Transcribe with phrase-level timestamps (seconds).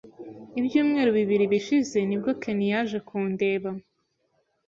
[0.59, 3.69] Ibyumweru bibiri bishize nibwo Ken yaje kundeba.